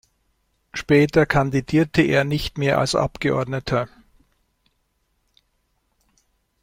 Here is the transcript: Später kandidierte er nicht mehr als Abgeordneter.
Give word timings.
Später 0.73 1.27
kandidierte 1.27 2.01
er 2.01 2.23
nicht 2.23 2.57
mehr 2.57 2.79
als 2.79 2.95
Abgeordneter. 2.95 3.87